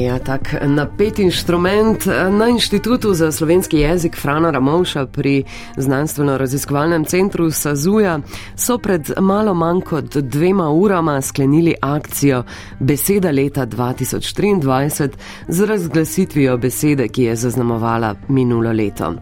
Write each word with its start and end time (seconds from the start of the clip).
Ja, 0.00 0.18
tak 0.18 0.54
napet 0.66 1.18
inštrument 1.18 2.06
na 2.30 2.48
Inštitutu 2.48 3.14
za 3.14 3.32
slovenski 3.32 3.78
jezik 3.78 4.16
Frana 4.16 4.50
Ramovša 4.50 5.06
pri 5.06 5.44
znanstveno-raziskovalnem 5.76 7.04
centru 7.04 7.50
Sazuja 7.50 8.20
so 8.56 8.78
pred 8.78 9.10
malo 9.20 9.54
manj 9.54 9.80
kot 9.80 10.16
dvema 10.16 10.70
urama 10.70 11.20
sklenili 11.20 11.74
akcijo 11.82 12.42
Beseda 12.78 13.30
leta 13.30 13.66
2023 13.66 15.08
z 15.48 15.64
razglasitvijo 15.64 16.56
besede, 16.56 17.08
ki 17.08 17.22
je 17.22 17.36
zaznamovala 17.36 18.14
minulo 18.28 18.72
leto. 18.72 19.14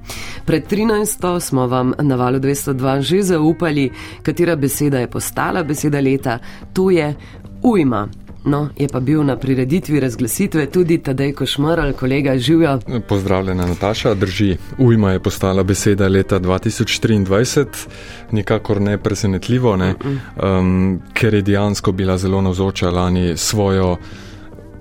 Pred 0.46 0.70
13. 0.70 1.40
smo 1.40 1.66
vam 1.66 1.92
na 1.98 2.14
valu 2.14 2.38
202 2.38 3.00
že 3.00 3.22
zaupali, 3.22 3.90
katera 4.22 4.56
beseda 4.56 4.98
je 4.98 5.10
postala 5.10 5.62
beseda 5.62 6.00
leta, 6.00 6.38
to 6.72 6.90
je 6.90 7.14
ujma. 7.62 8.27
No, 8.44 8.68
je 8.76 8.88
pa 8.88 9.00
bil 9.00 9.24
na 9.24 9.36
prireditvi 9.36 10.00
razglasitve 10.00 10.66
tudi 10.66 10.98
Tadej 10.98 11.32
Košmrl, 11.32 11.92
kolega 11.92 12.38
Živja. 12.38 12.78
Pozdravljena 13.08 13.66
Nataša, 13.66 14.14
drži. 14.14 14.56
Ujma 14.78 15.12
je 15.12 15.22
postala 15.22 15.62
beseda 15.62 16.08
leta 16.08 16.40
2023, 16.40 17.66
nikakor 18.32 18.80
ne 18.80 18.98
presenetljivo, 18.98 19.76
ne? 19.76 19.94
Um, 20.42 21.00
ker 21.12 21.34
je 21.34 21.42
dejansko 21.42 21.92
bila 21.92 22.18
zelo 22.18 22.40
navzoča 22.40 22.90
lani 22.90 23.36
svojo 23.36 23.96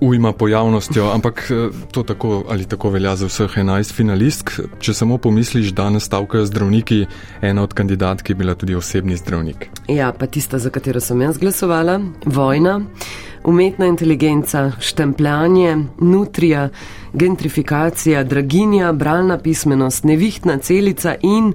ujma 0.00 0.32
pojavnostjo, 0.32 1.10
ampak 1.14 1.50
eh, 1.50 1.68
to 1.92 2.02
tako 2.02 2.44
ali 2.48 2.64
tako 2.64 2.90
velja 2.90 3.16
za 3.16 3.26
vseh 3.26 3.50
11 3.56 3.94
finalistk. 3.94 4.50
Če 4.80 4.94
samo 4.94 5.18
pomisliš, 5.18 5.72
da 5.74 5.90
nastavkajo 5.90 6.46
zdravniki, 6.46 7.06
ena 7.42 7.62
od 7.62 7.74
kandidatk 7.74 8.30
je 8.30 8.34
bila 8.34 8.54
tudi 8.54 8.74
osebni 8.74 9.16
zdravnik. 9.16 9.68
Ja, 9.88 10.12
pa 10.12 10.26
tista, 10.26 10.58
za 10.58 10.70
katero 10.70 11.00
sem 11.00 11.20
jaz 11.22 11.38
glasovala, 11.38 12.00
vojna, 12.24 12.80
umetna 13.44 13.86
inteligenca, 13.86 14.72
štempljanje, 14.80 15.76
nutrija, 16.00 16.68
gentrifikacija, 17.12 18.24
draginja, 18.24 18.92
bralna 18.92 19.38
pismenost, 19.38 20.04
nevihtna 20.04 20.58
celica 20.58 21.14
in 21.22 21.52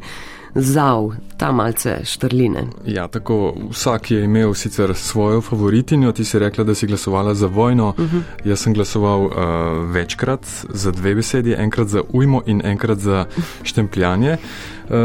zav, 0.56 1.12
ta 1.38 1.52
malce 1.52 2.00
štrline. 2.04 2.68
Ja, 2.86 3.08
tako 3.08 3.54
vsak 3.70 4.12
je 4.12 4.24
imel 4.24 4.54
sicer 4.54 4.96
svojo 4.96 5.42
favoritinjo, 5.42 6.12
ti 6.12 6.26
si 6.26 6.40
rekla, 6.40 6.64
da 6.64 6.76
si 6.76 6.88
glasovala 6.88 7.34
za 7.34 7.48
vojno. 7.48 7.90
Uh 7.90 7.96
-huh. 7.98 8.22
Jaz 8.46 8.60
sem 8.60 8.74
glasoval 8.74 9.26
uh, 9.26 9.32
večkrat 9.92 10.46
za 10.70 10.92
dve 10.92 11.16
besedi, 11.16 11.56
enkrat 11.58 11.88
za 11.88 12.02
ujmo 12.14 12.42
in 12.46 12.62
enkrat 12.66 12.98
za 12.98 13.26
štempljanje. 13.64 14.38
Uh, 14.90 14.96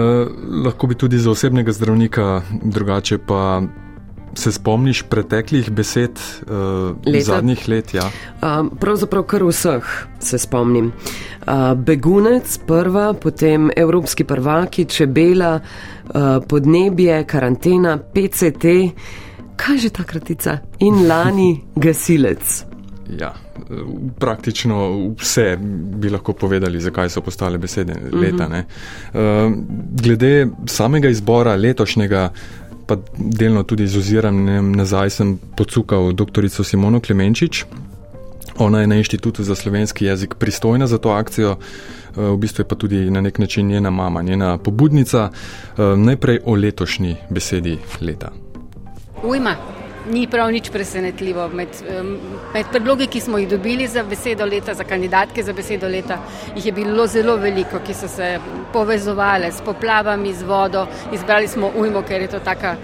lahko 0.65 0.87
bi 0.87 0.95
tudi 0.95 1.19
za 1.19 1.31
osebnega 1.31 1.73
zdravnika, 1.73 2.43
drugače 2.63 3.19
pa 3.19 3.63
Se 4.39 4.53
spomniš 4.55 5.03
preteklih 5.11 5.71
besed 5.75 6.21
uh, 6.47 7.23
zadnjih 7.23 7.65
let? 7.69 7.95
Ja? 7.95 8.05
Uh, 8.07 8.69
pravzaprav 8.81 9.25
kar 9.27 9.43
vseh 9.43 9.89
se 10.23 10.39
spomnim. 10.39 10.93
Uh, 10.93 11.75
begunec, 11.75 12.59
prva, 12.67 13.13
potem 13.19 13.71
evropski 13.77 14.25
prvaki, 14.25 14.85
čebela, 14.85 15.57
uh, 15.59 16.21
podnebje, 16.49 17.25
karantena, 17.27 17.97
PCT, 17.99 18.77
kaj 19.59 19.83
že 19.83 19.91
ta 19.91 20.07
kratica, 20.07 20.59
in 20.79 21.09
lani 21.09 21.51
gasilec. 21.85 22.63
Ja, 23.19 23.33
praktično 24.19 24.77
vse 25.19 25.57
bi 25.99 26.11
lahko 26.11 26.33
povedali, 26.33 26.81
zakaj 26.81 27.09
so 27.09 27.21
postale 27.25 27.59
besede 27.59 27.95
leta. 28.13 28.47
Uh 28.47 28.53
-huh. 28.53 28.65
uh, 29.47 29.53
glede 30.03 30.49
samega 30.67 31.09
izbora 31.09 31.57
letošnjega 31.57 32.31
pa 32.89 32.97
delno 33.17 33.63
tudi 33.63 33.87
z 33.87 34.01
oziranjem 34.01 34.73
nazaj 34.73 35.11
sem 35.11 35.37
pocukal 35.57 36.13
dr. 36.13 36.49
Simono 36.49 37.01
Klemenčič. 37.01 37.65
Ona 38.59 38.81
je 38.81 38.87
na 38.87 38.97
inštitutu 38.97 39.45
za 39.45 39.55
slovenski 39.55 40.05
jezik 40.05 40.35
pristojna 40.35 40.87
za 40.87 40.99
to 40.99 41.11
akcijo, 41.11 41.57
eh, 41.57 42.21
v 42.21 42.37
bistvu 42.37 42.65
je 42.65 42.69
pa 42.69 42.75
tudi 42.75 43.11
na 43.11 43.21
nek 43.21 43.39
način 43.39 43.69
njena 43.69 43.91
mama, 43.91 44.23
njena 44.23 44.59
pobudnica. 44.59 45.31
Eh, 45.31 45.97
najprej 45.97 46.41
o 46.45 46.55
letošnji 46.55 47.17
besedi 47.31 47.79
leta. 48.01 48.33
Ujma 49.23 49.78
ni 50.09 50.27
prav 50.27 50.51
nič 50.53 50.71
presenetljivo. 50.71 51.49
Med, 51.49 51.69
med 52.55 52.71
predlogi, 52.73 53.07
ki 53.07 53.21
smo 53.21 53.39
jih 53.39 53.49
dobili 53.49 53.87
za 53.89 54.03
besedo 54.03 54.47
leta, 54.47 54.75
za 54.75 54.85
kandidatke 54.85 55.43
za 55.43 55.53
besedo 55.53 55.89
leta, 55.89 56.19
jih 56.57 56.67
je 56.67 56.73
bilo 56.73 57.07
zelo 57.07 57.37
veliko, 57.37 57.81
ki 57.87 57.95
so 57.95 58.09
se 58.09 58.39
povezovali 58.73 59.53
s 59.53 59.65
poplavami, 59.65 60.35
z 60.35 60.43
vodo. 60.43 60.87
Izbrali 61.13 61.49
smo 61.49 61.73
ujmo, 61.77 62.03
ker 62.03 62.23
je 62.23 62.29
to 62.29 62.41
tako 62.45 62.75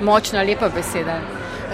močna, 0.00 0.42
lepa 0.42 0.68
beseda. 0.68 1.20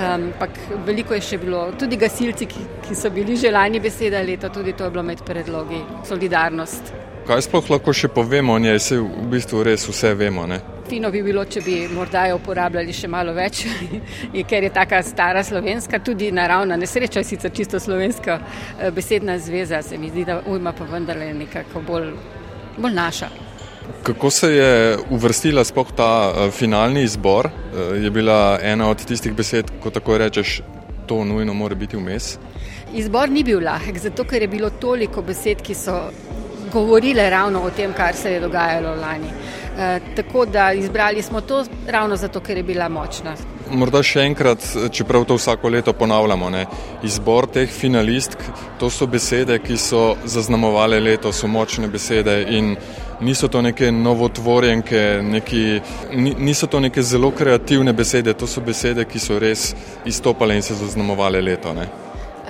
Ampak 0.02 0.50
um, 0.72 0.84
veliko 0.86 1.14
je 1.14 1.20
še 1.20 1.38
bilo, 1.38 1.66
tudi 1.78 1.98
gasilci, 2.00 2.46
ki, 2.48 2.66
ki 2.86 2.96
so 2.96 3.10
bili 3.12 3.36
želani 3.36 3.80
beseda 3.80 4.22
leta, 4.24 4.48
tudi 4.48 4.72
to 4.72 4.88
je 4.88 4.90
bilo 4.90 5.02
med 5.02 5.20
predlogi, 5.26 5.82
solidarnost. 6.08 6.94
Kaj 7.26 7.44
sploh 7.46 7.68
lahko 7.76 7.92
še 7.94 8.08
povemo 8.10 8.56
o 8.56 8.58
njej, 8.58 8.78
se 8.80 8.98
v 8.98 9.28
bistvu 9.30 9.62
res 9.68 9.84
vse 9.86 10.14
vemo? 10.18 10.46
Ne? 10.48 10.62
Fino 10.92 11.08
bi 11.08 11.22
bilo, 11.24 11.40
če 11.48 11.60
bi 11.64 11.74
morda 11.88 12.26
jo 12.28 12.34
uporabljali 12.36 12.92
še 12.92 13.08
malo 13.08 13.32
več, 13.32 13.62
ker 14.50 14.66
je 14.66 14.70
taka 14.74 14.98
stara 15.00 15.40
slovenska, 15.40 16.02
tudi 16.04 16.26
naravna 16.36 16.76
nesreča, 16.76 17.22
sicer 17.24 17.54
čisto 17.56 17.78
slovenska 17.80 18.34
eh, 18.36 18.90
besedna 18.92 19.38
zveza, 19.40 19.80
se 19.80 19.96
mi 19.96 20.10
zdi, 20.12 20.26
da 20.28 20.42
ujma 20.52 20.74
pa 20.76 20.84
vendarle 20.90 21.30
nekako 21.38 21.80
bolj, 21.86 22.10
bolj 22.76 22.92
naša. 22.98 23.30
Kako 24.04 24.30
se 24.36 24.50
je 24.52 24.98
uvrstila 25.16 25.64
spoh 25.64 25.94
ta 25.96 26.10
eh, 26.28 26.50
finalni 26.52 27.06
izbor? 27.08 27.48
Eh, 27.48 27.96
je 28.04 28.12
bila 28.12 28.58
ena 28.60 28.90
od 28.92 29.00
tistih 29.08 29.32
besed, 29.32 29.72
ko 29.80 29.94
tako 29.96 30.20
rečeš, 30.20 30.58
to 31.08 31.22
nujno 31.24 31.56
mora 31.56 31.74
biti 31.74 31.96
vmes? 31.96 32.34
Izbor 32.92 33.32
ni 33.32 33.46
bil 33.48 33.64
lahek, 33.64 33.96
zato 33.96 34.28
ker 34.28 34.44
je 34.44 34.52
bilo 34.58 34.68
toliko 34.76 35.24
besed, 35.24 35.64
ki 35.64 35.72
so 35.86 36.02
govorile 36.72 37.30
ravno 37.30 37.64
o 37.64 37.72
tem, 37.72 37.96
kar 37.96 38.12
se 38.12 38.36
je 38.36 38.44
dogajalo 38.44 38.92
lani. 39.00 39.32
E, 39.78 40.00
tako 40.16 40.44
da 40.46 40.72
izbrali 40.72 41.22
smo 41.22 41.40
to 41.40 41.64
ravno 41.88 42.16
zato, 42.16 42.40
ker 42.40 42.56
je 42.56 42.62
bila 42.62 42.88
močna. 42.88 43.34
Morda 43.70 44.02
še 44.04 44.26
enkrat, 44.28 44.64
čeprav 44.92 45.24
to 45.24 45.38
vsako 45.38 45.68
leto 45.72 45.92
ponavljamo, 45.92 46.50
ne? 46.50 46.66
izbor 47.02 47.46
teh 47.48 47.70
finalistk, 47.72 48.36
to 48.78 48.90
so 48.90 49.06
besede, 49.06 49.56
ki 49.58 49.76
so 49.80 50.02
zaznamovale 50.24 51.00
leto, 51.00 51.32
so 51.32 51.48
močne 51.48 51.88
besede 51.88 52.36
in 52.52 52.76
niso 53.20 53.48
to 53.48 53.62
neke 53.62 53.88
novotvorjenke, 53.92 55.22
neki, 55.24 55.80
niso 56.38 56.66
to 56.66 56.80
neke 56.80 57.02
zelo 57.02 57.30
kreativne 57.30 57.92
besede, 57.92 58.34
to 58.34 58.46
so 58.46 58.60
besede, 58.60 59.08
ki 59.08 59.18
so 59.18 59.38
res 59.38 59.70
izstopale 60.04 60.56
in 60.56 60.62
se 60.62 60.76
zaznamovale 60.76 61.40
leto. 61.40 61.72
Ne? 61.72 61.88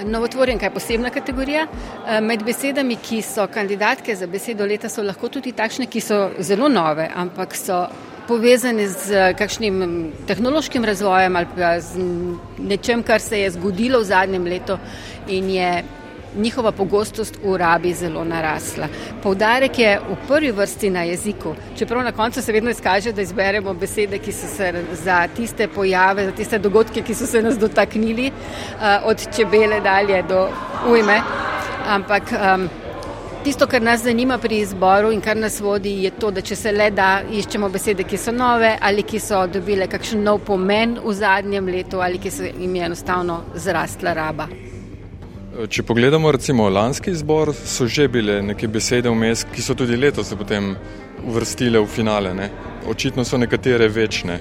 Novotvorjenka 0.05 0.67
je 0.67 0.75
posebna 0.75 1.11
kategorija. 1.11 1.67
Eh, 1.67 2.21
med 2.21 2.43
besedami, 2.45 2.97
ki 2.97 3.23
so 3.23 3.47
kandidatke 3.47 4.17
za 4.17 4.27
besedo 4.27 4.67
leta, 4.67 4.89
so 4.89 5.03
lahko 5.03 5.29
tudi 5.29 5.53
takšne, 5.53 5.87
ki 5.87 6.01
so 6.01 6.31
zelo 6.39 6.69
nove, 6.69 7.09
ampak 7.15 7.57
so 7.57 7.87
povezane 8.29 8.89
z 8.89 9.35
kakšnim 9.39 10.13
tehnološkim 10.27 10.85
razvojem 10.85 11.37
ali 11.37 11.47
pa 11.57 11.81
z 11.81 12.05
nečem, 12.59 13.03
kar 13.03 13.21
se 13.21 13.41
je 13.41 13.51
zgodilo 13.51 14.01
v 14.01 14.05
zadnjem 14.05 14.45
letu 14.47 14.79
in 15.29 15.51
je 15.51 15.83
njihova 16.37 16.73
pogostost 16.73 17.39
v 17.45 17.57
rabi 17.57 17.95
zelo 17.95 18.25
narasla. 18.25 18.89
Poudarek 19.23 19.79
je 19.79 19.99
v 20.11 20.17
prvi 20.29 20.51
vrsti 20.51 20.91
na 20.91 21.03
jeziku, 21.03 21.55
čeprav 21.79 22.05
na 22.05 22.13
koncu 22.13 22.43
se 22.43 22.53
vedno 22.53 22.71
izkaže, 22.71 23.13
da 23.13 23.23
izberemo 23.23 23.75
besede, 23.75 24.19
ki 24.19 24.33
so 24.33 24.47
se 24.47 24.73
za 25.05 25.29
tiste 25.37 25.69
pojave, 25.69 26.25
za 26.25 26.33
tiste 26.33 26.59
dogodke, 26.59 27.03
ki 27.03 27.15
so 27.15 27.27
se 27.27 27.43
nas 27.43 27.59
dotaknili, 27.59 28.27
eh, 28.27 29.01
od 29.05 29.29
čebele 29.37 29.81
dalje 29.81 30.23
do 30.23 30.49
ujme. 30.89 31.21
Ampak 31.89 32.23
um, 32.33 32.69
tisto, 33.45 33.67
kar 33.67 33.83
nas 33.83 34.03
zanima 34.03 34.39
pri 34.39 34.59
izboru 34.59 35.13
in 35.13 35.21
kar 35.21 35.37
nas 35.37 35.61
vodi, 35.61 35.97
je 36.05 36.11
to, 36.11 36.31
da 36.31 36.41
če 36.41 36.57
se 36.57 36.73
le 36.73 36.91
da, 36.91 37.23
iščemo 37.31 37.69
besede, 37.69 38.05
ki 38.05 38.19
so 38.19 38.33
nove 38.33 38.77
ali 38.81 39.03
ki 39.03 39.21
so 39.21 39.47
dobile 39.47 39.89
kakšen 39.91 40.23
nov 40.23 40.45
pomen 40.47 40.99
v 41.05 41.15
zadnjem 41.15 41.73
letu 41.75 42.01
ali 42.01 42.23
ki 42.23 42.31
so 42.31 42.47
jim 42.47 42.77
je 42.77 42.85
enostavno 42.91 43.43
zrastla 43.55 44.15
raba. 44.15 44.72
Če 45.53 45.83
pogledamo 45.85 46.31
recimo 46.33 46.65
lanski 46.73 47.13
izbor, 47.13 47.51
so 47.53 47.85
že 47.85 48.07
bile 48.09 48.39
neke 48.41 48.69
besede 48.73 49.11
vmes, 49.13 49.43
ki 49.53 49.61
so 49.61 49.75
tudi 49.77 49.99
letos 50.01 50.31
se 50.33 50.37
potem 50.37 50.71
uvrstile 51.29 51.77
v 51.83 51.89
finale. 51.93 52.33
Ne? 52.35 52.49
Očitno 52.89 53.25
so 53.25 53.37
nekatere 53.37 53.89
večne. 53.93 54.39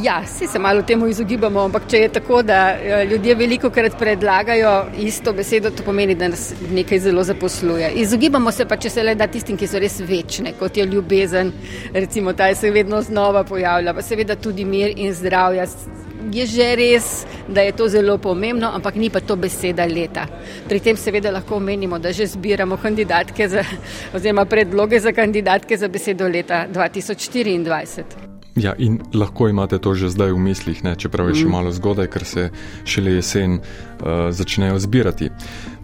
Ja, 0.00 0.22
vsi 0.24 0.46
se 0.48 0.58
malo 0.58 0.82
temu 0.88 1.06
izogibamo, 1.08 1.60
ampak 1.68 1.86
če 1.88 2.00
je 2.00 2.08
tako, 2.16 2.40
da 2.42 2.56
eh, 2.72 3.04
ljudje 3.12 3.36
veliko 3.36 3.70
krat 3.70 3.98
predlagajo 4.00 4.72
isto 5.04 5.32
besedo, 5.36 5.70
to 5.70 5.84
pomeni, 5.84 6.16
da 6.16 6.32
nas 6.32 6.50
nekaj 6.72 7.04
zelo 7.04 7.24
zaposluje. 7.24 7.92
Izogibamo 8.00 8.52
se 8.52 8.64
pa, 8.64 8.80
če 8.80 8.96
se 8.96 9.04
le 9.04 9.14
da 9.20 9.28
tistim, 9.28 9.60
ki 9.60 9.68
so 9.68 9.80
res 9.80 10.00
večne, 10.00 10.56
kot 10.60 10.80
je 10.80 10.88
ljubezen, 10.88 11.52
recimo 11.92 12.32
ta 12.32 12.48
se 12.54 12.72
vedno 12.72 13.02
znova 13.04 13.44
pojavlja, 13.44 13.96
pa 13.96 14.04
seveda 14.04 14.36
tudi 14.36 14.64
mir 14.64 14.96
in 14.96 15.12
zdravje 15.16 15.68
je 16.32 16.46
že 16.46 16.76
res, 16.76 17.26
da 17.48 17.60
je 17.60 17.72
to 17.72 17.88
zelo 17.88 18.18
pomembno, 18.18 18.70
ampak 18.74 18.94
ni 18.94 19.10
pa 19.10 19.20
to 19.20 19.36
beseda 19.36 19.86
leta. 19.86 20.26
Pri 20.68 20.80
tem 20.80 20.96
seveda 20.96 21.30
lahko 21.30 21.56
omenimo, 21.56 21.98
da 21.98 22.12
že 22.12 22.26
zbiramo 22.26 22.76
kandidatke 22.76 23.48
za, 23.48 23.64
oziroma 24.14 24.44
predloge 24.44 25.00
za 25.00 25.12
kandidatke 25.12 25.76
za 25.76 25.88
besedo 25.88 26.28
leta 26.28 26.66
2024. 26.72 28.30
Ja, 28.56 28.74
in 28.78 28.98
lahko 29.14 29.48
imate 29.48 29.78
to 29.78 29.94
že 29.94 30.10
zdaj 30.10 30.34
v 30.34 30.40
mislih, 30.42 30.82
ne? 30.84 30.96
čeprav 30.98 31.30
je 31.30 31.44
še 31.44 31.46
mm. 31.46 31.52
malo 31.54 31.70
zgodaj, 31.70 32.10
ker 32.10 32.24
se 32.26 32.48
šele 32.84 33.14
jesen 33.20 33.60
uh, 33.60 34.28
začnejo 34.34 34.78
zbirati. 34.82 35.30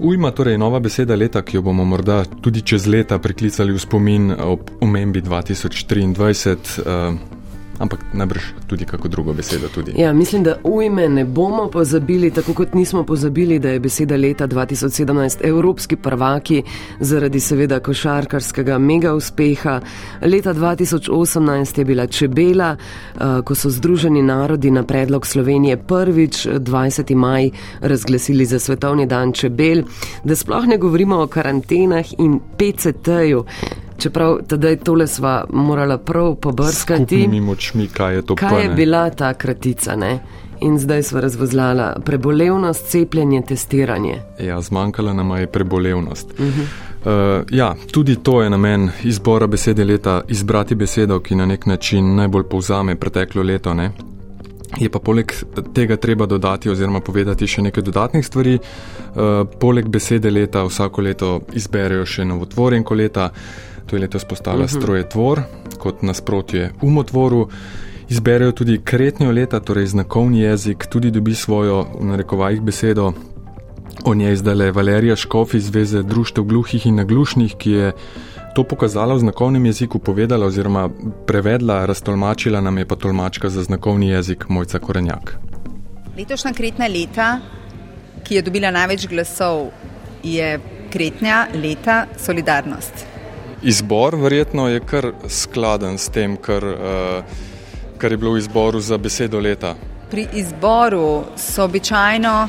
Ujma 0.02 0.32
torej 0.34 0.58
nova 0.58 0.82
beseda 0.82 1.14
leta, 1.14 1.42
ki 1.46 1.60
jo 1.60 1.62
bomo 1.62 1.86
morda 1.86 2.24
tudi 2.42 2.66
čez 2.66 2.90
leta 2.90 3.18
priklicali 3.22 3.72
v 3.72 3.80
spomin 3.80 4.34
ob 4.34 4.74
omembi 4.82 5.22
2023. 5.22 6.82
Uh, 6.82 7.35
ampak 7.78 8.00
najbrž 8.12 8.42
tudi 8.66 8.84
kako 8.84 9.08
drugo 9.08 9.32
besedo. 9.32 9.68
Tudi. 9.74 9.92
Ja, 9.96 10.12
mislim, 10.12 10.42
da 10.42 10.56
ujme 10.64 11.08
ne 11.08 11.24
bomo 11.24 11.70
pozabili, 11.70 12.30
tako 12.30 12.54
kot 12.54 12.74
nismo 12.74 13.04
pozabili, 13.04 13.58
da 13.58 13.68
je 13.68 13.80
beseda 13.80 14.16
leta 14.16 14.46
2017 14.46 15.38
evropski 15.48 15.96
prvaki 15.96 16.62
zaradi 17.00 17.40
seveda 17.40 17.80
košarkarskega 17.80 18.78
mega 18.78 19.14
uspeha. 19.14 19.80
Leta 20.22 20.54
2018 20.54 21.78
je 21.78 21.84
bila 21.84 22.06
čebela, 22.06 22.76
eh, 22.76 23.42
ko 23.44 23.54
so 23.54 23.70
Združeni 23.70 24.22
narodi 24.22 24.70
na 24.70 24.82
predlog 24.82 25.26
Slovenije 25.26 25.76
prvič 25.76 26.46
20. 26.46 27.14
maj 27.14 27.50
razglasili 27.80 28.44
za 28.44 28.58
svetovni 28.58 29.06
dan 29.06 29.32
čebel, 29.32 29.82
da 30.24 30.36
sploh 30.36 30.66
ne 30.66 30.78
govorimo 30.78 31.22
o 31.22 31.26
karantenah 31.26 32.06
in 32.18 32.40
PCT-ju. 32.58 33.44
Čeprav 33.98 34.38
tedaj 34.48 34.76
tole 34.76 35.06
sva 35.06 35.44
morala 35.52 35.98
prav 35.98 36.34
pobrskati. 36.34 37.28
Mi 37.28 37.40
močmi, 37.40 37.88
kaj 37.88 38.14
je 38.14 38.22
to 38.26 38.34
kaj 38.34 38.50
pa, 38.50 38.58
je 38.58 38.68
bila 38.68 39.10
ta 39.10 39.34
kratica, 39.34 39.96
ne? 39.96 40.18
In 40.60 40.78
zdaj 40.78 41.02
sva 41.02 41.20
razvozlala 41.20 41.96
prebolevnost, 42.04 42.86
cepljenje, 42.88 43.42
testiranje. 43.48 44.20
Ja, 44.40 44.60
zmanjkala 44.60 45.12
nam 45.12 45.36
je 45.36 45.46
prebolevnost. 45.46 46.32
Uh 46.32 46.46
-huh. 46.46 46.60
uh, 47.40 47.44
ja, 47.50 47.74
tudi 47.92 48.16
to 48.16 48.42
je 48.42 48.50
namen 48.50 48.90
izbora 49.04 49.46
besede 49.46 49.84
leta, 49.84 50.22
izbrati 50.28 50.74
besedo, 50.74 51.20
ki 51.20 51.34
na 51.34 51.46
nek 51.46 51.66
način 51.66 52.14
najbolj 52.14 52.42
povzame 52.42 52.96
preteklo 52.96 53.42
leto. 53.42 53.74
Ne? 53.74 53.90
Je 54.78 54.88
pa 54.88 54.98
poleg 54.98 55.32
tega 55.74 55.96
treba 55.96 56.26
dodati 56.26 56.70
oziroma 56.70 57.00
povedati 57.00 57.46
še 57.46 57.62
nekaj 57.62 57.82
dodatnih 57.82 58.26
stvari. 58.26 58.58
Uh, 58.58 59.48
poleg 59.60 59.88
besede 59.88 60.30
leta 60.30 60.64
vsako 60.64 61.00
leto 61.00 61.40
izberejo 61.52 62.06
še 62.06 62.24
novotvorenko 62.24 62.94
leta. 62.94 63.30
To 63.86 63.96
je 63.96 64.00
letos 64.00 64.24
postala 64.24 64.56
uh 64.56 64.62
mhm. 64.64 64.74
-huh. 64.74 64.80
strojetvor, 64.80 65.42
kot 65.78 66.02
nasprotje 66.02 66.72
umotvoru. 66.82 67.48
Izberejo 68.08 68.52
tudi 68.52 68.80
kretnjo 68.84 69.32
leta, 69.32 69.60
torej 69.60 69.86
znakovni 69.86 70.40
jezik, 70.40 70.86
tudi 70.86 71.10
dobi 71.10 71.34
svojo, 71.34 71.86
v 72.00 72.04
narekovajih, 72.04 72.60
besedo. 72.60 73.12
O 74.04 74.14
njej 74.14 74.36
zdaj 74.36 74.54
le 74.54 74.70
Valerija 74.72 75.16
Škof 75.16 75.54
iz 75.54 75.64
Zveze 75.66 76.02
društev 76.02 76.44
gluhih 76.44 76.86
in 76.86 76.94
naglušnih, 76.94 77.54
ki 77.58 77.70
je 77.70 77.92
to 78.54 78.64
pokazala 78.64 79.14
v 79.14 79.18
znakovnem 79.18 79.66
jeziku, 79.66 79.98
povedala 79.98 80.46
oziroma 80.46 80.90
prevedla, 81.26 81.86
raztolmačila 81.86 82.60
nam 82.60 82.78
je 82.78 82.86
pa 82.86 82.96
tolmačka 82.96 83.48
za 83.48 83.62
znakovni 83.62 84.08
jezik 84.08 84.48
Mojca 84.48 84.78
Korenjak. 84.78 85.38
Letošnja 86.18 86.52
kretna 86.52 86.86
leta, 86.86 87.40
ki 88.24 88.34
je 88.34 88.42
dobila 88.42 88.70
največ 88.70 89.08
glasov, 89.08 89.70
je 90.22 90.60
kretnja 90.90 91.46
leta 91.54 92.06
solidarnost 92.16 93.15
izbor 93.62 94.14
verjetno 94.14 94.68
je 94.68 94.80
kar 94.80 95.12
skladen 95.28 95.98
s 95.98 96.08
tem, 96.08 96.36
kar, 96.36 96.64
uh, 96.64 97.24
kar 97.98 98.12
je 98.12 98.16
bilo 98.16 98.32
v 98.32 98.38
izboru 98.38 98.80
za 98.80 98.98
besedo 98.98 99.40
leta. 99.40 99.74
Pri 100.10 100.26
izboru 100.32 101.24
so 101.36 101.64
običajno 101.64 102.48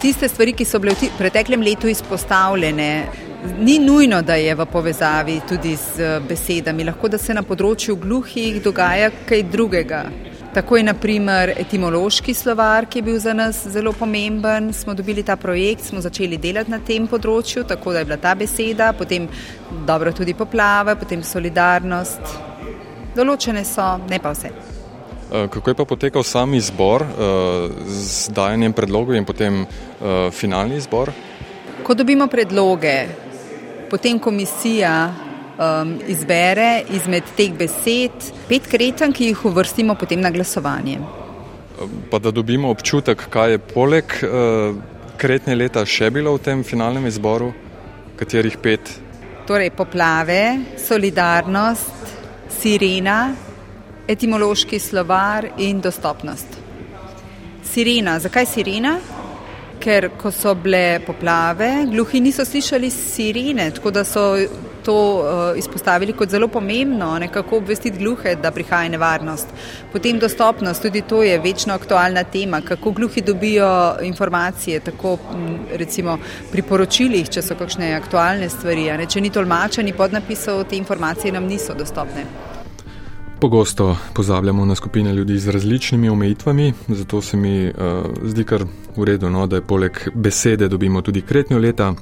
tiste 0.00 0.28
stvari, 0.28 0.52
ki 0.52 0.64
so 0.64 0.78
bile 0.82 0.94
v 0.98 1.10
preteklem 1.18 1.62
letu 1.62 1.88
izpostavljene. 1.88 3.06
Ni 3.58 3.78
nujno, 3.78 4.22
da 4.22 4.34
je 4.34 4.54
v 4.54 4.66
povezavi 4.66 5.40
tudi 5.48 5.76
z 5.76 6.20
besedami, 6.28 6.84
lahko 6.84 7.08
da 7.08 7.18
se 7.18 7.34
na 7.34 7.42
področju 7.42 7.96
gluhih 7.98 8.60
dogaja 8.62 9.10
kaj 9.26 9.42
drugega. 9.50 10.04
Tako 10.52 10.76
je 10.76 10.82
naprimer 10.84 11.54
etimološki 11.56 12.34
slovar, 12.34 12.84
ki 12.84 12.98
je 12.98 13.02
bil 13.02 13.18
za 13.18 13.32
nas 13.32 13.62
zelo 13.72 13.92
pomemben. 13.92 14.72
Smo 14.72 14.94
dobili 14.94 15.22
ta 15.22 15.36
projekt, 15.36 15.84
smo 15.84 16.00
začeli 16.00 16.36
delati 16.36 16.70
na 16.70 16.78
tem 16.78 17.06
področju, 17.08 17.64
tako 17.64 17.92
da 17.92 18.02
je 18.02 18.08
bila 18.10 18.18
ta 18.20 18.34
beseda, 18.36 18.90
potem 18.92 19.30
dobro 19.88 20.12
tudi 20.12 20.34
poplave, 20.36 20.98
potem 21.00 21.24
solidarnost. 21.24 22.36
Določene 23.16 23.64
so, 23.64 23.94
ne 24.10 24.20
pa 24.20 24.34
vse. 24.36 24.52
Eh, 25.32 25.48
kako 25.48 25.70
je 25.70 25.74
pa 25.80 25.88
potekal 25.88 26.22
sam 26.22 26.52
izbor 26.54 27.00
eh, 27.00 27.08
z 27.88 28.36
dajanjem 28.36 28.76
predlogov 28.76 29.16
in 29.16 29.24
potem 29.24 29.62
eh, 29.64 30.28
finalni 30.30 30.76
izbor? 30.76 31.08
Ko 31.82 31.96
dobimo 31.96 32.28
predloge, 32.28 33.06
potem 33.88 34.20
komisija 34.20 35.14
um, 35.58 35.96
izbere 36.08 36.84
izmed 36.90 37.26
teh 37.36 37.52
besed 37.56 38.32
pet 38.48 38.68
kreten, 38.70 39.12
ki 39.12 39.32
jih 39.32 39.44
uvrstimo 39.50 39.94
potem 39.98 40.20
na 40.20 40.30
glasovanje. 40.30 40.98
Pa 42.10 42.18
da 42.18 42.30
dobimo 42.30 42.70
občutek, 42.70 43.26
kaj 43.32 43.56
je 43.56 43.58
poleg 43.58 44.16
uh, 44.22 44.76
kretne 45.18 45.56
leta 45.58 45.84
še 45.86 46.10
bilo 46.10 46.36
v 46.36 46.42
tem 46.44 46.64
finalnem 46.64 47.06
izboru, 47.10 47.52
katerih 48.18 48.58
pet? 48.62 48.92
Torej 49.46 49.72
poplave, 49.74 50.42
solidarnost, 50.78 52.12
sirena, 52.60 53.32
etimološki 54.08 54.78
slovar 54.78 55.48
in 55.58 55.80
dostopnost. 55.82 56.58
Sirena, 57.72 58.18
zakaj 58.22 58.46
sirena? 58.46 58.96
Ker 59.82 60.12
ko 60.14 60.30
so 60.30 60.52
bile 60.54 61.00
poplave, 61.02 61.88
gluhi 61.90 62.20
niso 62.22 62.44
slišali 62.46 62.90
sirene, 62.94 63.70
tako 63.74 63.90
da 63.90 64.04
so 64.06 64.26
to 64.84 64.94
uh, 64.94 65.58
izpostavili 65.58 66.12
kot 66.12 66.30
zelo 66.30 66.48
pomembno, 66.48 67.18
nekako 67.18 67.56
obvestiti 67.56 67.98
gluhe, 67.98 68.34
da 68.36 68.50
prihaja 68.50 68.88
nevarnost. 68.88 69.48
Potem 69.92 70.18
dostopnost, 70.18 70.82
tudi 70.82 71.02
to 71.08 71.22
je 71.22 71.38
večno 71.38 71.74
aktualna 71.74 72.24
tema, 72.24 72.60
kako 72.60 72.90
gluhi 72.90 73.20
dobijo 73.20 73.96
informacije, 74.02 74.80
tako 74.80 75.18
recimo 75.74 76.18
pri 76.52 76.62
poročilih, 76.62 77.28
če 77.28 77.42
so 77.42 77.58
kakšne 77.58 77.94
aktualne 77.94 78.48
stvari, 78.48 78.88
ne, 78.98 79.06
če 79.06 79.20
ni 79.20 79.30
tolmača, 79.30 79.82
ni 79.82 79.92
podnapisov, 79.92 80.64
te 80.70 80.76
informacije 80.76 81.32
nam 81.32 81.46
niso 81.46 81.74
dostopne. 81.74 82.26
Pogosto 83.42 83.96
pozabljamo 84.14 84.64
na 84.64 84.74
skupine 84.74 85.12
ljudi 85.12 85.38
z 85.38 85.50
različnimi 85.50 86.08
omejitvami, 86.08 86.72
zato 86.88 87.22
se 87.22 87.36
mi 87.36 87.66
uh, 87.66 87.74
zdi 88.24 88.44
kar 88.44 88.64
v 88.96 89.04
redu, 89.04 89.30
no, 89.30 89.46
da 89.46 89.56
je 89.56 89.66
poleg 89.66 89.98
besede 90.14 90.68
dobimo 90.68 91.02
tudi 91.02 91.22
kretnjo 91.22 91.58
leta, 91.58 91.94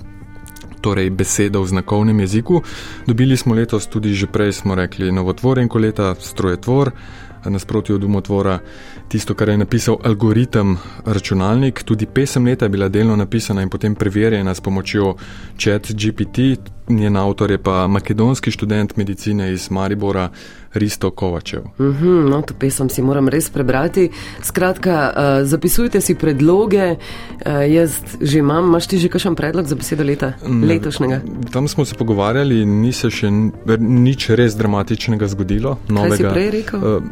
torej 0.81 1.11
besedo 1.11 1.63
v 1.63 1.69
znakovnem 1.69 2.21
jeziku. 2.21 2.63
Dobili 3.07 3.37
smo 3.37 3.55
letos 3.55 3.87
tudi 3.87 4.15
že 4.15 4.27
prej, 4.27 4.53
smo 4.53 4.75
rekli, 4.75 5.13
novotvorenko 5.13 5.79
leta, 5.79 6.15
strojetvor, 6.15 6.91
nasprotju 7.45 7.95
od 7.95 8.05
umotvora, 8.05 8.59
tisto, 9.09 9.35
kar 9.35 9.49
je 9.49 9.59
napisal 9.59 9.97
algoritem 10.05 10.77
računalnik. 11.05 11.83
Tudi 11.83 12.07
pesem 12.07 12.47
leta 12.47 12.65
je 12.65 12.69
bila 12.69 12.89
delno 12.89 13.17
napisana 13.17 13.63
in 13.63 13.69
potem 13.69 13.95
preverjena 13.95 14.55
s 14.55 14.61
pomočjo 14.61 15.15
chat 15.59 15.93
GPT, 15.93 16.39
njen 16.91 17.17
avtor 17.17 17.51
je 17.51 17.59
pa 17.59 17.87
makedonski 17.87 18.51
študent 18.51 18.97
medicine 18.97 19.53
iz 19.53 19.71
Maribora. 19.71 20.29
Risto 20.75 21.11
Kovačev. 21.11 21.61
Mhm, 21.79 21.87
-huh, 21.87 22.31
no, 22.31 22.43
to 22.43 22.55
pesem 22.55 22.89
si 22.89 23.03
moram 23.03 23.29
res 23.29 23.51
prebrati. 23.51 24.11
Skratka, 24.43 25.13
uh, 25.17 25.49
zapisujte 25.49 26.01
si 26.01 26.15
predloge. 26.15 26.91
Uh, 27.47 27.73
jaz 27.73 27.97
že 28.21 28.39
imam, 28.39 28.65
imaš 28.65 28.87
ti 28.87 28.99
že 28.99 29.09
kakšen 29.09 29.35
predlog 29.35 29.67
za 29.67 29.75
besedo 29.75 30.05
leta, 30.05 30.33
ne, 30.49 30.67
letošnjega? 30.67 31.21
Tam 31.53 31.69
smo 31.69 31.85
se 31.85 31.95
pogovarjali, 31.95 32.67
ni 32.67 32.93
se 32.93 33.11
še 33.11 33.31
nič 33.79 34.29
res 34.29 34.57
dramatičnega 34.57 35.27
zgodilo. 35.27 35.79
Novega. 35.89 36.09
Kaj 36.09 36.17
si 36.17 36.25
prej 36.25 36.51
rekel? 36.51 36.79
Uh, 36.79 37.03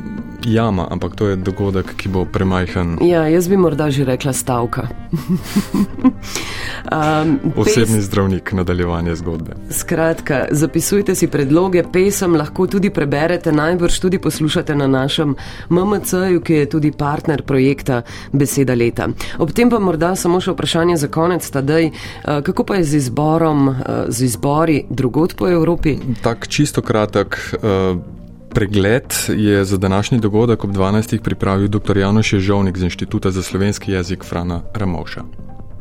jama, 0.45 0.87
ampak 0.91 1.17
to 1.17 1.27
je 1.27 1.37
dogodek, 1.37 1.97
ki 1.97 2.09
bo 2.09 2.25
premajhen. 2.25 2.99
Ja, 3.03 3.27
jaz 3.27 3.49
bi 3.49 3.57
morda 3.57 3.91
že 3.91 4.05
rekla 4.05 4.33
stavka. 4.33 4.89
um, 6.85 7.53
Osebni 7.57 7.97
pes... 7.97 8.05
zdravnik, 8.05 8.53
nadaljevanje 8.53 9.15
zgodbe. 9.15 9.59
Skratka, 9.71 10.45
zapisujte 10.51 11.15
si 11.15 11.27
predloge, 11.27 11.83
pesem 11.93 12.37
lahko 12.37 12.67
tudi 12.67 12.91
preberete 12.91 13.49
te 13.49 13.53
najbrž 13.53 14.01
tudi 14.01 14.19
poslušate 14.19 14.75
na 14.77 14.87
našem 14.87 15.35
MMC-ju, 15.71 16.41
ki 16.41 16.55
je 16.55 16.67
tudi 16.69 16.93
partner 16.93 17.43
projekta 17.43 18.03
Beseda 18.33 18.75
leta. 18.75 19.09
Ob 19.39 19.53
tem 19.57 19.71
pa 19.71 19.79
morda 19.81 20.13
samo 20.17 20.41
še 20.41 20.53
vprašanje 20.53 20.99
za 21.01 21.09
konec, 21.09 21.49
tadej, 21.51 21.89
eh, 21.89 22.43
kako 22.45 22.65
pa 22.65 22.77
je 22.77 22.85
z 22.85 23.01
izborom, 23.01 23.69
eh, 23.69 24.05
z 24.09 24.29
izbori 24.29 24.85
drugot 24.91 25.37
po 25.37 25.49
Evropi? 25.49 25.97
Tak 26.23 26.49
čisto 26.49 26.83
kratek. 26.83 27.39
Uh... 27.63 28.17
Pregled 28.49 29.13
je 29.29 29.65
za 29.65 29.77
današnji 29.77 30.19
dogodek 30.19 30.65
ob 30.65 30.71
12. 30.73 31.21
pripravil 31.23 31.69
dr. 31.69 31.99
Janoš 31.99 32.33
Ježovnik 32.33 32.79
z 32.79 32.83
Inštituta 32.83 33.31
za 33.31 33.43
slovenski 33.43 33.93
jezik 33.93 34.25
Frana 34.25 34.63
Ramovša. 34.75 35.23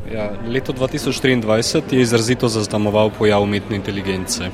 Ja, 0.06 0.32
leto 0.48 0.74
2023 0.74 1.94
je 1.94 2.02
izrazito 2.02 2.48
zaznamoval 2.48 3.10
pojav 3.18 3.44
umetne 3.44 3.76
inteligence. 3.76 4.50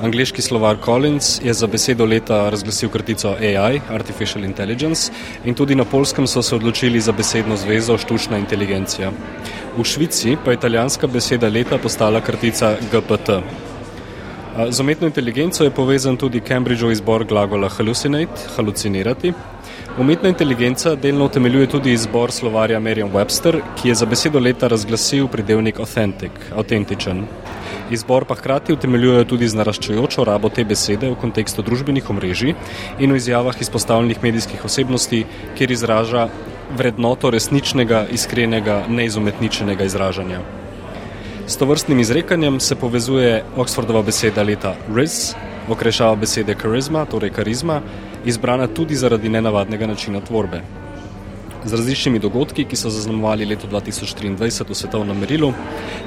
Angliški 0.00 0.42
slovar 0.42 0.76
Collins 0.84 1.40
je 1.44 1.52
za 1.54 1.66
besedo 1.66 2.04
leta 2.04 2.48
razglasil 2.50 2.88
kratico 2.88 3.34
AI, 3.36 3.80
Artificial 3.90 4.44
Intelligence, 4.44 5.12
in 5.44 5.54
tudi 5.54 5.74
na 5.74 5.84
polskem 5.84 6.26
so 6.26 6.42
se 6.42 6.56
odločili 6.56 7.00
za 7.00 7.12
besedno 7.12 7.56
zvezo 7.56 7.98
Štučna 7.98 8.38
inteligencija. 8.38 9.12
V 9.76 9.84
Švici 9.84 10.36
pa 10.44 10.50
je 10.50 10.56
italijanska 10.56 11.06
beseda 11.06 11.48
leta 11.48 11.78
postala 11.78 12.20
kratica 12.20 12.76
GPT. 12.92 13.30
Z 14.68 14.80
umetno 14.80 15.06
inteligenco 15.06 15.64
je 15.64 15.70
povezan 15.70 16.16
tudi 16.16 16.40
Cambridgeov 16.40 16.92
izbor 16.92 17.24
glagola 17.24 17.68
hallucinate, 17.68 18.50
halucinirati. 18.56 19.32
Umetna 19.98 20.28
inteligenca 20.28 20.94
delno 20.94 21.24
utemeljuje 21.24 21.66
tudi 21.66 21.92
izbor 21.92 22.32
slovarja 22.32 22.80
Merriam-Webster, 22.80 23.60
ki 23.76 23.88
je 23.88 23.94
za 23.94 24.06
besedo 24.06 24.38
leta 24.38 24.68
razglasil 24.68 25.28
pridevnik 25.28 25.80
authentic, 25.80 26.30
avtentičen. 26.56 27.24
Izbor 27.90 28.24
pa 28.24 28.34
hkrati 28.34 28.72
utemeljuje 28.72 29.24
tudi 29.24 29.48
z 29.48 29.56
naraščajočo 29.56 30.24
rabo 30.24 30.48
te 30.48 30.64
besede 30.64 31.10
v 31.10 31.18
kontekstu 31.20 31.62
družbenih 31.62 32.10
omrežij 32.10 32.54
in 32.98 33.12
v 33.12 33.16
izjavah 33.16 33.60
izpostavljenih 33.60 34.22
medijskih 34.22 34.64
osebnosti, 34.64 35.24
kjer 35.56 35.70
izraža 35.70 36.28
vrednoto 36.76 37.30
resničnega, 37.30 38.06
iskrenega, 38.12 38.82
neizumetničenega 38.88 39.88
izražanja. 39.88 40.59
S 41.50 41.56
to 41.56 41.66
vrstnim 41.66 41.98
izrekanjem 41.98 42.60
se 42.60 42.74
povezuje 42.74 43.44
Oxfordova 43.56 44.02
beseda 44.06 44.42
leta 44.42 44.76
riz, 44.94 45.34
okrešava 45.68 46.14
besede 46.14 46.54
karizma, 46.54 47.02
torej 47.10 47.32
karizma, 47.34 47.80
izbrana 48.24 48.68
tudi 48.70 48.94
zaradi 48.94 49.28
nenavadnega 49.28 49.88
načina 49.90 50.20
tvorbe. 50.20 50.60
Z 51.64 51.74
različnimi 51.74 52.22
dogodki, 52.22 52.64
ki 52.64 52.76
so 52.78 52.90
zaznamovali 52.90 53.48
leto 53.50 53.66
2023 53.66 54.68
v 54.68 54.78
svetovnem 54.78 55.18
merilu, 55.18 55.50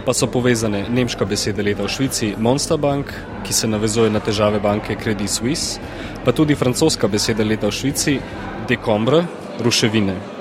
pa 0.05 0.13
so 0.13 0.31
povezane 0.31 0.85
nemška 0.89 1.25
beseda 1.25 1.63
leta 1.63 1.83
v 1.83 1.91
Švici 1.91 2.33
Monster 2.39 2.79
Bank, 2.79 3.12
ki 3.43 3.53
se 3.53 3.67
navezuje 3.67 4.15
na 4.15 4.23
težave 4.23 4.63
banke 4.63 4.95
Credit 4.95 5.29
Suisse, 5.29 5.81
pa 6.23 6.31
tudi 6.31 6.55
francoska 6.55 7.07
beseda 7.07 7.43
leta 7.43 7.67
v 7.67 7.81
Švici 7.81 8.19
Decombre, 8.69 9.25
ruševine. 9.59 10.33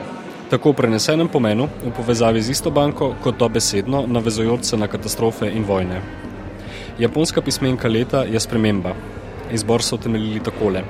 Tako 0.52 0.76
v 0.76 0.84
prenesenem 0.84 1.32
pomenu 1.32 1.64
v 1.64 1.88
povezavi 1.96 2.36
z 2.44 2.52
isto 2.52 2.68
banko, 2.68 3.16
kot 3.24 3.40
dobesedno 3.40 4.04
navezujoč 4.04 4.68
se 4.68 4.76
na 4.76 4.84
katastrofe 4.84 5.48
in 5.48 5.64
vojne. 5.64 6.02
Japonska 7.00 7.40
pismenka 7.40 7.88
leta 7.88 8.28
je 8.28 8.36
sprememba. 8.40 8.92
Izbor 9.48 9.80
so 9.80 9.96
temeljili 9.96 10.44
takole. 10.44 10.84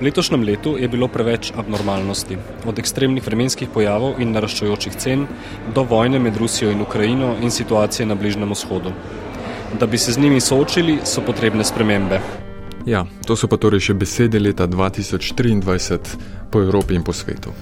V 0.00 0.02
letošnjem 0.02 0.42
letu 0.42 0.74
je 0.74 0.90
bilo 0.90 1.06
preveč 1.06 1.52
abnormalnosti, 1.54 2.36
od 2.66 2.78
ekstremnih 2.82 3.22
vremenskih 3.22 3.70
pojavov 3.70 4.18
in 4.18 4.34
naraščajočih 4.34 4.98
cen 4.98 5.26
do 5.70 5.86
vojne 5.86 6.18
med 6.18 6.34
Rusijo 6.34 6.74
in 6.74 6.82
Ukrajino 6.82 7.36
in 7.46 7.54
situacije 7.54 8.10
na 8.10 8.18
Bližnem 8.18 8.50
vzhodu. 8.50 8.90
Da 9.78 9.86
bi 9.86 9.98
se 9.98 10.12
z 10.12 10.18
njimi 10.18 10.40
soočili, 10.40 10.98
so 11.06 11.22
potrebne 11.22 11.64
spremembe. 11.64 12.18
Ja, 12.90 13.06
to 13.26 13.38
so 13.38 13.46
pa 13.46 13.54
torej 13.56 13.86
še 13.86 13.94
besede 13.94 14.42
leta 14.42 14.66
2023 14.66 16.18
po 16.50 16.58
Evropi 16.58 16.98
in 16.98 17.06
po 17.06 17.14
svetu. 17.14 17.54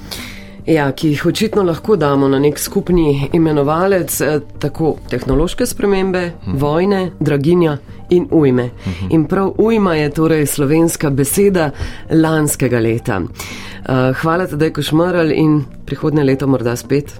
Ja, 0.67 0.93
ki 0.95 1.09
jih 1.09 1.25
očitno 1.27 1.63
lahko 1.67 1.97
damo 1.97 2.29
na 2.29 2.39
nek 2.39 2.59
skupni 2.59 3.29
imenovalec, 3.33 4.21
eh, 4.21 4.41
tako 4.59 4.97
tehnološke 5.11 5.67
spremembe, 5.67 6.23
hmm. 6.45 6.59
vojne, 6.59 7.11
draginja 7.21 7.77
in 8.11 8.29
ujme. 8.31 8.69
Hmm. 8.85 9.11
In 9.11 9.25
prav 9.27 9.55
ujma 9.59 9.95
je 9.95 10.11
torej 10.11 10.47
slovenska 10.47 11.11
beseda 11.11 11.71
lanskega 12.11 12.79
leta. 12.79 13.21
Uh, 13.21 14.15
hvala, 14.23 14.47
da 14.47 14.65
je 14.65 14.73
košmaral 14.73 15.33
in 15.35 15.65
prihodne 15.87 16.25
leto 16.25 16.47
morda 16.47 16.77
spet. 16.77 17.11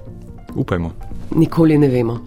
Upajmo. 0.55 0.91
Nikoli 1.35 1.77
ne 1.77 1.87
vemo. 1.87 2.23